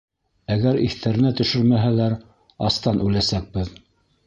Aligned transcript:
Әгәр 0.53 0.79
иҫтәренә 0.85 1.31
төшөрмәһәләр, 1.41 2.17
астан 2.71 3.07
үләсәкбеҙ! 3.11 3.73